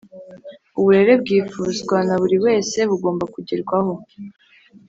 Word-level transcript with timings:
Uburere 0.77 1.13
bwifuzwa 1.21 1.95
naburi 2.07 2.37
wese 2.45 2.77
bugomba 2.89 3.23
kugerwaho 3.33 3.93